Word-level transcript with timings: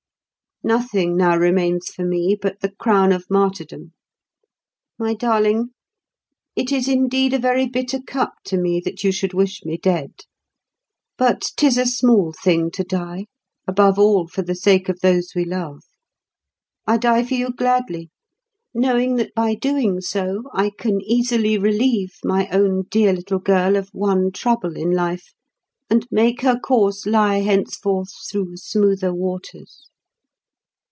Nothing 0.63 1.17
now 1.17 1.35
remains 1.35 1.87
for 1.87 2.05
me 2.05 2.37
but 2.39 2.59
the 2.59 2.69
crown 2.69 3.11
of 3.11 3.25
martyrdom. 3.31 3.93
My 4.99 5.15
darling, 5.15 5.69
it 6.55 6.71
is 6.71 6.87
indeed 6.87 7.33
a 7.33 7.39
very 7.39 7.65
bitter 7.65 7.99
cup 7.99 8.33
to 8.45 8.57
me 8.57 8.79
that 8.85 9.03
you 9.03 9.11
should 9.11 9.33
wish 9.33 9.65
me 9.65 9.75
dead; 9.79 10.11
but 11.17 11.49
'tis 11.57 11.79
a 11.79 11.87
small 11.87 12.31
thing 12.31 12.69
to 12.73 12.83
die, 12.83 13.25
above 13.67 13.97
all 13.97 14.27
for 14.27 14.43
the 14.43 14.53
sake 14.53 14.87
of 14.87 14.99
those 14.99 15.33
we 15.35 15.45
love. 15.45 15.81
I 16.85 16.97
die 16.97 17.23
for 17.23 17.33
you 17.33 17.49
gladly, 17.49 18.11
knowing 18.71 19.15
that 19.15 19.33
by 19.33 19.55
doing 19.55 19.99
so 19.99 20.43
I 20.53 20.69
can 20.77 21.01
easily 21.01 21.57
relieve 21.57 22.17
my 22.23 22.47
own 22.49 22.83
dear 22.91 23.13
little 23.13 23.39
girl 23.39 23.75
of 23.77 23.89
one 23.93 24.31
trouble 24.31 24.77
in 24.77 24.91
life, 24.91 25.33
and 25.89 26.07
make 26.11 26.41
her 26.41 26.59
course 26.59 27.07
lie 27.07 27.39
henceforth 27.39 28.11
through 28.29 28.57
smoother 28.57 29.11
waters. 29.11 29.87